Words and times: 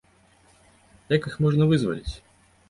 Як 1.15 1.27
іх 1.33 1.37
можна 1.47 1.69
вызваліць? 1.73 2.13